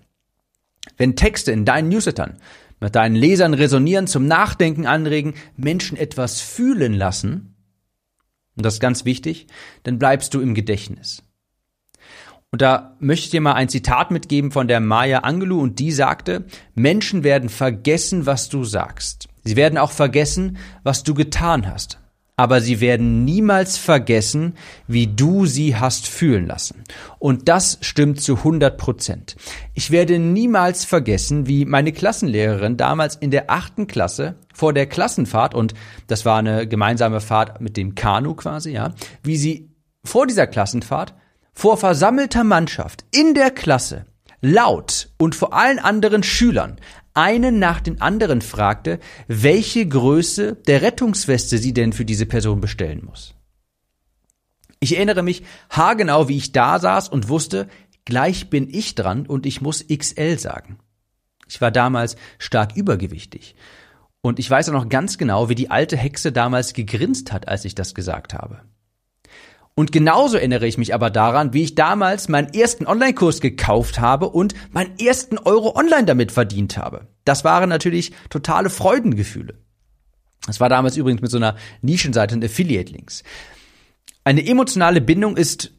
Wenn 0.96 1.16
Texte 1.16 1.52
in 1.52 1.64
deinen 1.64 1.88
Newslettern 1.88 2.38
mit 2.80 2.94
deinen 2.94 3.16
Lesern 3.16 3.54
resonieren, 3.54 4.06
zum 4.06 4.26
Nachdenken 4.26 4.86
anregen, 4.86 5.34
Menschen 5.56 5.96
etwas 5.96 6.40
fühlen 6.40 6.94
lassen, 6.94 7.54
und 8.58 8.64
das 8.64 8.74
ist 8.74 8.80
ganz 8.80 9.04
wichtig, 9.04 9.46
dann 9.84 9.98
bleibst 9.98 10.34
du 10.34 10.40
im 10.40 10.54
Gedächtnis. 10.54 11.22
Und 12.50 12.60
da 12.60 12.96
möchte 12.98 13.26
ich 13.26 13.30
dir 13.30 13.40
mal 13.40 13.54
ein 13.54 13.68
Zitat 13.68 14.10
mitgeben 14.10 14.50
von 14.50 14.68
der 14.68 14.80
Maya 14.80 15.20
Angelou 15.20 15.60
und 15.60 15.78
die 15.78 15.92
sagte, 15.92 16.44
Menschen 16.74 17.22
werden 17.22 17.50
vergessen, 17.50 18.26
was 18.26 18.48
du 18.48 18.64
sagst. 18.64 19.28
Sie 19.44 19.54
werden 19.54 19.78
auch 19.78 19.92
vergessen, 19.92 20.56
was 20.82 21.04
du 21.04 21.14
getan 21.14 21.70
hast. 21.70 22.00
Aber 22.38 22.60
sie 22.60 22.80
werden 22.80 23.24
niemals 23.24 23.76
vergessen, 23.76 24.54
wie 24.86 25.08
du 25.08 25.44
sie 25.44 25.74
hast 25.74 26.06
fühlen 26.06 26.46
lassen. 26.46 26.84
Und 27.18 27.48
das 27.48 27.78
stimmt 27.80 28.20
zu 28.20 28.36
100 28.36 28.78
Prozent. 28.78 29.34
Ich 29.74 29.90
werde 29.90 30.20
niemals 30.20 30.84
vergessen, 30.84 31.48
wie 31.48 31.64
meine 31.64 31.90
Klassenlehrerin 31.90 32.76
damals 32.76 33.16
in 33.16 33.32
der 33.32 33.50
achten 33.50 33.88
Klasse 33.88 34.36
vor 34.54 34.72
der 34.72 34.86
Klassenfahrt, 34.86 35.52
und 35.52 35.74
das 36.06 36.24
war 36.24 36.38
eine 36.38 36.68
gemeinsame 36.68 37.20
Fahrt 37.20 37.60
mit 37.60 37.76
dem 37.76 37.96
Kanu 37.96 38.34
quasi, 38.34 38.70
ja, 38.70 38.94
wie 39.24 39.36
sie 39.36 39.72
vor 40.04 40.28
dieser 40.28 40.46
Klassenfahrt 40.46 41.14
vor 41.52 41.76
versammelter 41.76 42.44
Mannschaft 42.44 43.04
in 43.10 43.34
der 43.34 43.50
Klasse 43.50 44.06
laut 44.40 45.08
und 45.18 45.34
vor 45.34 45.54
allen 45.54 45.80
anderen 45.80 46.22
Schülern 46.22 46.76
einen 47.18 47.58
nach 47.58 47.80
den 47.80 48.00
anderen 48.00 48.40
fragte, 48.42 49.00
welche 49.26 49.86
Größe 49.86 50.54
der 50.54 50.82
Rettungsweste 50.82 51.58
sie 51.58 51.74
denn 51.74 51.92
für 51.92 52.04
diese 52.04 52.26
Person 52.26 52.60
bestellen 52.60 53.04
muss. 53.04 53.34
Ich 54.78 54.94
erinnere 54.94 55.24
mich 55.24 55.42
haargenau, 55.68 56.28
wie 56.28 56.36
ich 56.36 56.52
da 56.52 56.78
saß 56.78 57.08
und 57.08 57.28
wusste, 57.28 57.66
gleich 58.04 58.50
bin 58.50 58.68
ich 58.72 58.94
dran 58.94 59.26
und 59.26 59.46
ich 59.46 59.60
muss 59.60 59.84
XL 59.88 60.38
sagen. 60.38 60.78
Ich 61.48 61.60
war 61.60 61.72
damals 61.72 62.14
stark 62.38 62.76
übergewichtig. 62.76 63.56
Und 64.20 64.38
ich 64.38 64.48
weiß 64.48 64.68
auch 64.68 64.74
noch 64.74 64.88
ganz 64.88 65.18
genau, 65.18 65.48
wie 65.48 65.56
die 65.56 65.70
alte 65.70 65.96
Hexe 65.96 66.30
damals 66.30 66.72
gegrinst 66.72 67.32
hat, 67.32 67.48
als 67.48 67.64
ich 67.64 67.74
das 67.74 67.96
gesagt 67.96 68.32
habe. 68.32 68.62
Und 69.78 69.92
genauso 69.92 70.38
erinnere 70.38 70.66
ich 70.66 70.76
mich 70.76 70.92
aber 70.92 71.08
daran, 71.08 71.52
wie 71.52 71.62
ich 71.62 71.76
damals 71.76 72.28
meinen 72.28 72.52
ersten 72.52 72.84
Online-Kurs 72.84 73.40
gekauft 73.40 74.00
habe 74.00 74.28
und 74.28 74.52
meinen 74.72 74.98
ersten 74.98 75.38
Euro 75.38 75.76
online 75.76 76.04
damit 76.04 76.32
verdient 76.32 76.76
habe. 76.76 77.06
Das 77.24 77.44
waren 77.44 77.68
natürlich 77.68 78.10
totale 78.28 78.70
Freudengefühle. 78.70 79.54
Das 80.48 80.58
war 80.58 80.68
damals 80.68 80.96
übrigens 80.96 81.20
mit 81.20 81.30
so 81.30 81.36
einer 81.36 81.54
Nischenseite 81.80 82.34
und 82.34 82.44
Affiliate-Links. 82.44 83.22
Eine 84.24 84.44
emotionale 84.44 85.00
Bindung 85.00 85.36
ist 85.36 85.70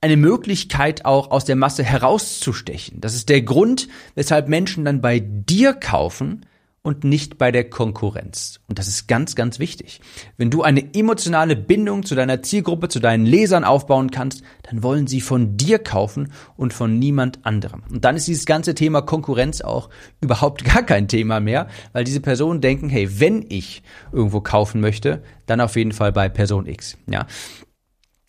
eine 0.00 0.16
Möglichkeit 0.16 1.04
auch 1.04 1.30
aus 1.30 1.44
der 1.44 1.56
Masse 1.56 1.84
herauszustechen. 1.84 3.02
Das 3.02 3.14
ist 3.14 3.28
der 3.28 3.42
Grund, 3.42 3.88
weshalb 4.14 4.48
Menschen 4.48 4.86
dann 4.86 5.02
bei 5.02 5.20
dir 5.20 5.74
kaufen, 5.74 6.46
und 6.84 7.02
nicht 7.02 7.38
bei 7.38 7.50
der 7.50 7.68
Konkurrenz. 7.70 8.60
Und 8.68 8.78
das 8.78 8.88
ist 8.88 9.08
ganz, 9.08 9.34
ganz 9.34 9.58
wichtig. 9.58 10.02
Wenn 10.36 10.50
du 10.50 10.62
eine 10.62 10.94
emotionale 10.94 11.56
Bindung 11.56 12.04
zu 12.04 12.14
deiner 12.14 12.42
Zielgruppe, 12.42 12.88
zu 12.88 13.00
deinen 13.00 13.24
Lesern 13.24 13.64
aufbauen 13.64 14.10
kannst, 14.10 14.42
dann 14.64 14.82
wollen 14.82 15.06
sie 15.06 15.22
von 15.22 15.56
dir 15.56 15.78
kaufen 15.78 16.30
und 16.58 16.74
von 16.74 16.98
niemand 16.98 17.46
anderem. 17.46 17.82
Und 17.90 18.04
dann 18.04 18.16
ist 18.16 18.28
dieses 18.28 18.44
ganze 18.44 18.74
Thema 18.74 19.00
Konkurrenz 19.00 19.62
auch 19.62 19.88
überhaupt 20.20 20.62
gar 20.74 20.82
kein 20.82 21.08
Thema 21.08 21.40
mehr, 21.40 21.68
weil 21.94 22.04
diese 22.04 22.20
Personen 22.20 22.60
denken, 22.60 22.90
hey, 22.90 23.18
wenn 23.18 23.46
ich 23.48 23.82
irgendwo 24.12 24.42
kaufen 24.42 24.82
möchte, 24.82 25.22
dann 25.46 25.62
auf 25.62 25.76
jeden 25.76 25.92
Fall 25.92 26.12
bei 26.12 26.28
Person 26.28 26.66
X. 26.66 26.98
Ja, 27.06 27.26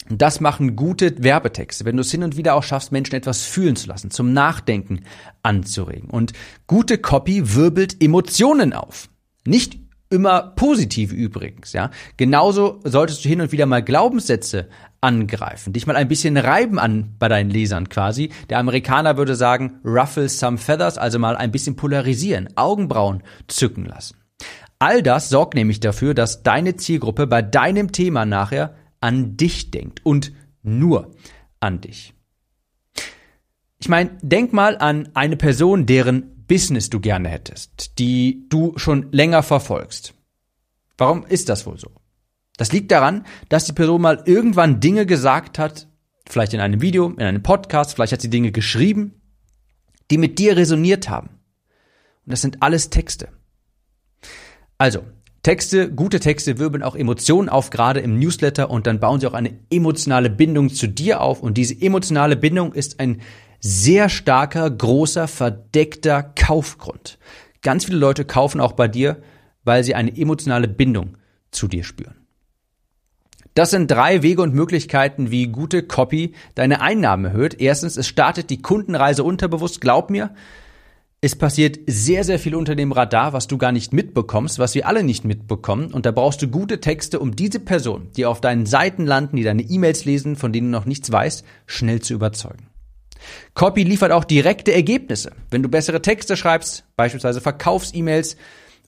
das 0.10 0.40
machen 0.40 0.76
gute 0.76 1.24
Werbetexte, 1.24 1.86
wenn 1.86 1.98
du 1.98 2.02
es 2.02 2.12
hin 2.12 2.24
und 2.24 2.38
wieder 2.38 2.56
auch 2.56 2.64
schaffst, 2.64 2.92
Menschen 2.92 3.16
etwas 3.16 3.44
fühlen 3.44 3.76
zu 3.76 3.88
lassen, 3.88 4.12
zum 4.12 4.34
Nachdenken 4.34 5.02
anzuregen. 5.44 6.10
Und 6.10 6.34
gute 6.68 6.98
Copy 6.98 7.56
wirbelt 7.56 8.02
Emotionen 8.04 8.74
auf. 8.74 9.10
Nicht 9.46 9.80
immer 10.10 10.54
positiv 10.56 11.12
übrigens, 11.12 11.74
ja. 11.74 11.90
Genauso 12.18 12.80
solltest 12.84 13.26
du 13.26 13.30
hin 13.30 13.42
und 13.42 13.52
wieder 13.52 13.66
mal 13.66 13.84
Glaubenssätze 13.84 14.70
angreifen, 15.02 15.74
dich 15.74 15.88
mal 15.88 15.96
ein 15.96 16.08
bisschen 16.08 16.38
reiben 16.38 16.80
an 16.80 17.16
bei 17.20 17.28
deinen 17.28 17.50
Lesern 17.50 17.90
quasi. 17.90 18.32
Der 18.50 18.60
Amerikaner 18.60 19.18
würde 19.18 19.36
sagen, 19.36 19.80
ruffle 19.84 20.30
some 20.30 20.58
feathers, 20.58 20.98
also 20.98 21.20
mal 21.20 21.36
ein 21.36 21.52
bisschen 21.52 21.76
polarisieren, 21.76 22.50
Augenbrauen 22.56 23.24
zücken 23.48 23.86
lassen. 23.86 24.18
All 24.80 25.02
das 25.02 25.30
sorgt 25.30 25.54
nämlich 25.54 25.80
dafür, 25.80 26.14
dass 26.14 26.44
deine 26.44 26.76
Zielgruppe 26.76 27.28
bei 27.28 27.42
deinem 27.42 27.92
Thema 27.92 28.26
nachher 28.26 28.76
an 29.02 29.38
dich 29.38 29.72
denkt 29.72 30.06
und 30.06 30.32
nur 30.64 31.12
an 31.60 31.82
dich. 31.82 32.14
Ich 33.78 33.90
meine, 33.90 34.18
denk 34.22 34.54
mal 34.54 34.78
an 34.78 35.10
eine 35.14 35.38
Person, 35.38 35.86
deren 35.86 36.46
Business 36.48 36.90
du 36.90 37.00
gerne 37.00 37.30
hättest, 37.30 38.00
die 38.00 38.46
du 38.50 38.78
schon 38.78 39.12
länger 39.12 39.44
verfolgst. 39.44 40.14
Warum 40.98 41.26
ist 41.26 41.50
das 41.50 41.66
wohl 41.66 41.78
so? 41.78 41.92
Das 42.58 42.72
liegt 42.72 42.92
daran, 42.92 43.26
dass 43.50 43.66
die 43.66 43.74
Person 43.74 44.02
mal 44.02 44.24
irgendwann 44.26 44.80
Dinge 44.80 45.06
gesagt 45.06 45.60
hat, 45.60 45.88
vielleicht 46.28 46.54
in 46.54 46.62
einem 46.62 46.82
Video, 46.82 47.10
in 47.10 47.22
einem 47.22 47.44
Podcast, 47.44 47.94
vielleicht 47.94 48.14
hat 48.14 48.22
sie 48.22 48.30
Dinge 48.30 48.52
geschrieben, 48.52 49.22
die 50.10 50.18
mit 50.18 50.40
dir 50.40 50.56
resoniert 50.56 51.10
haben. 51.10 51.30
Und 52.26 52.32
das 52.32 52.42
sind 52.42 52.62
alles 52.62 52.90
Texte. 52.90 53.30
Also, 54.78 55.04
Texte, 55.46 55.92
gute 55.92 56.20
Texte 56.20 56.58
wirbeln 56.58 56.82
auch 56.82 56.96
Emotionen 56.96 57.50
auf, 57.50 57.70
gerade 57.70 58.00
im 58.00 58.18
Newsletter 58.18 58.72
und 58.72 58.88
dann 58.88 59.00
bauen 59.00 59.20
sie 59.20 59.28
auch 59.28 59.36
eine 59.36 59.54
emotionale 59.70 60.32
Bindung 60.32 60.72
zu 60.72 60.88
dir 60.88 61.22
auf 61.22 61.44
und 61.44 61.56
diese 61.56 61.80
emotionale 61.80 62.36
Bindung 62.36 62.74
ist 62.74 63.00
ein 63.00 63.22
sehr 63.60 64.10
starker, 64.10 64.68
großer, 64.72 65.28
verdeckter 65.28 66.24
Kaufgrund. 66.24 67.20
Ganz 67.62 67.86
viele 67.86 68.00
Leute 68.00 68.26
kaufen 68.26 68.60
auch 68.60 68.72
bei 68.72 68.88
dir, 68.88 69.22
weil 69.64 69.84
sie 69.84 69.94
eine 69.94 70.18
emotionale 70.18 70.68
Bindung 70.68 71.16
zu 71.52 71.68
dir 71.68 71.84
spüren. 71.84 72.16
Das 73.54 73.70
sind 73.70 73.92
drei 73.92 74.24
Wege 74.24 74.42
und 74.42 74.56
Möglichkeiten, 74.56 75.30
wie 75.30 75.46
gute 75.46 75.84
Copy 75.84 76.34
deine 76.56 76.82
Einnahmen 76.82 77.26
erhöht. 77.26 77.62
Erstens, 77.62 77.98
es 77.98 78.08
startet 78.08 78.50
die 78.50 78.64
Kundenreise 78.64 79.24
unterbewusst. 79.24 79.80
Glaub 79.80 80.10
mir, 80.10 80.34
es 81.26 81.36
passiert 81.36 81.80
sehr, 81.88 82.24
sehr 82.24 82.38
viel 82.38 82.54
unter 82.54 82.76
dem 82.76 82.92
Radar, 82.92 83.34
was 83.34 83.48
du 83.48 83.58
gar 83.58 83.72
nicht 83.72 83.94
mitbekommst, 83.94 84.60
was 84.60 84.76
wir 84.76 84.88
alle 84.88 85.02
nicht 85.02 85.26
mitbekommen. 85.26 85.92
Und 85.92 86.06
da 86.06 86.12
brauchst 86.12 86.40
du 86.44 86.48
gute 86.48 86.80
Texte, 86.80 87.20
um 87.20 87.36
diese 87.36 87.60
Person, 87.60 88.10
die 88.16 88.28
auf 88.28 88.42
deinen 88.42 88.68
Seiten 88.68 89.08
landen, 89.08 89.36
die 89.36 89.44
deine 89.44 89.64
E-Mails 89.64 90.06
lesen, 90.06 90.36
von 90.36 90.54
denen 90.54 90.72
du 90.72 90.78
noch 90.78 90.86
nichts 90.86 91.12
weißt, 91.12 91.44
schnell 91.66 92.00
zu 92.00 92.14
überzeugen. 92.14 92.68
Copy 93.56 93.82
liefert 93.82 94.12
auch 94.12 94.24
direkte 94.24 94.72
Ergebnisse. 94.72 95.32
Wenn 95.50 95.64
du 95.64 95.70
bessere 95.70 96.00
Texte 96.00 96.38
schreibst, 96.38 96.84
beispielsweise 96.96 97.42
Verkaufs-E-Mails, 97.42 98.38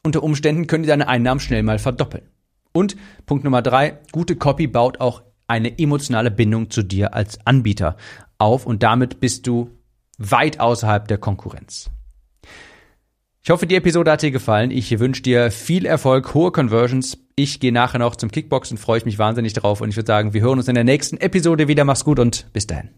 unter 0.04 0.22
Umständen 0.22 0.68
können 0.68 0.84
die 0.84 0.90
deine 0.90 1.08
Einnahmen 1.08 1.40
schnell 1.40 1.64
mal 1.64 1.80
verdoppeln. 1.80 2.30
Und 2.72 2.98
Punkt 3.26 3.46
Nummer 3.46 3.64
drei, 3.64 3.98
gute 4.12 4.36
Copy 4.36 4.68
baut 4.68 5.00
auch 5.00 5.24
eine 5.48 5.80
emotionale 5.80 6.30
Bindung 6.30 6.70
zu 6.70 6.84
dir 6.84 7.16
als 7.16 7.40
Anbieter 7.48 7.98
auf 8.38 8.68
und 8.68 8.84
damit 8.84 9.20
bist 9.20 9.48
du 9.48 9.72
weit 10.20 10.60
außerhalb 10.60 11.08
der 11.08 11.18
Konkurrenz. 11.18 11.90
Ich 13.48 13.50
hoffe, 13.50 13.66
die 13.66 13.76
Episode 13.76 14.12
hat 14.12 14.24
dir 14.24 14.32
gefallen. 14.32 14.72
Ich 14.72 15.00
wünsche 15.00 15.22
dir 15.22 15.52
viel 15.52 15.86
Erfolg, 15.86 16.34
hohe 16.34 16.52
Conversions. 16.52 17.18
Ich 17.38 17.62
gehe 17.62 17.72
nachher 17.72 17.98
noch 17.98 18.18
zum 18.18 18.30
Kickboxen, 18.30 18.78
freue 18.78 18.98
ich 18.98 19.06
mich 19.06 19.20
wahnsinnig 19.20 19.54
drauf 19.54 19.80
und 19.80 19.88
ich 19.88 19.96
würde 19.96 20.06
sagen, 20.06 20.34
wir 20.34 20.42
hören 20.42 20.58
uns 20.58 20.68
in 20.68 20.76
der 20.76 20.84
nächsten 20.84 21.16
Episode 21.16 21.70
wieder. 21.70 21.86
Mach's 21.86 22.04
gut 22.04 22.20
und 22.20 22.52
bis 22.52 22.68
dahin. 22.68 22.90